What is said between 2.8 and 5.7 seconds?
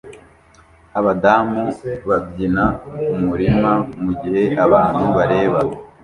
kumurima mugihe abantu bareba